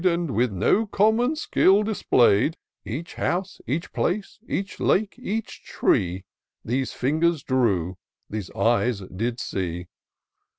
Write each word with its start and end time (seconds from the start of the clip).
And 0.03 0.31
with 0.31 0.51
no 0.51 0.87
common 0.87 1.35
skiU 1.35 1.85
displayed: 1.85 2.57
Each 2.83 3.13
house, 3.13 3.61
each 3.67 3.93
place, 3.93 4.39
each 4.47 4.79
lake, 4.79 5.13
each 5.19 5.63
tree, 5.63 6.23
These 6.65 6.91
fingers 6.91 7.43
drew— 7.43 7.97
these 8.31 8.49
eyes 8.55 9.01
did 9.01 9.39
see." 9.39 9.89